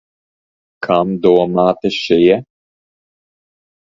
[0.87, 2.41] Kam domāti šie?